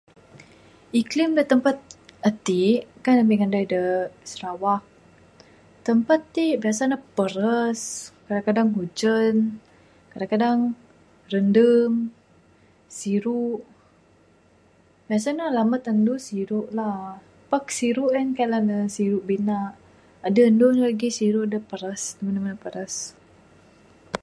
Iklan 1.01 1.31
da 1.37 1.43
tampat 1.51 1.77
ati 2.29 2.61
kan 3.03 3.17
ami 3.23 3.33
ngandai 3.37 3.65
da 3.73 3.81
sarawak 4.31 4.83
tempat 5.87 6.21
ti 6.35 6.45
biasa 6.63 6.83
ne 6.91 6.97
paras 7.15 7.81
kadang 8.27 8.43
kadang 8.47 8.69
ujan 8.83 9.35
kadang 10.11 10.27
kadang 10.33 10.59
rendem 11.33 11.91
siru 12.97 13.43
biasa 15.07 15.27
ne 15.37 15.45
lambat 15.57 15.83
anu 15.91 16.13
siru 16.27 16.59
lah. 16.77 16.99
Pak 17.51 17.65
siru 17.77 18.03
en 18.19 18.27
kaik 18.37 18.51
la 18.53 18.59
ne 18.69 18.77
siru 18.95 19.17
bina 19.29 19.57
adeh 20.27 20.45
anu 20.51 20.67
lagih 20.83 21.13
siru 21.19 21.41
da 21.51 21.59
mene 22.23 22.39
mene 22.43 22.57
paras. 22.63 22.95